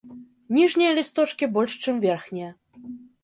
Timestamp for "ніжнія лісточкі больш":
0.57-1.77